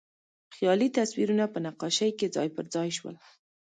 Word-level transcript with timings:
خیالي 0.55 0.87
تصویرونه 0.97 1.45
په 1.53 1.59
نقاشۍ 1.65 2.11
کې 2.19 2.33
ځای 2.35 2.49
پر 2.55 2.65
ځای 2.73 2.89
شول. 2.97 3.15